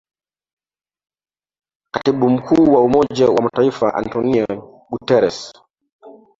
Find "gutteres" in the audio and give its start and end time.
4.89-5.53